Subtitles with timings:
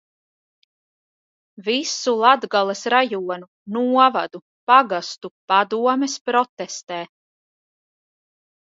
[1.67, 4.43] Visu Latgales rajonu, novadu,
[4.73, 7.01] pagastu padomes protestē.